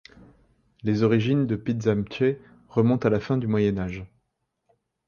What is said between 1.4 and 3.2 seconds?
de Pidzamtche remontent à la